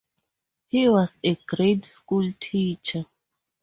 [0.69, 3.05] He was a grade school teacher.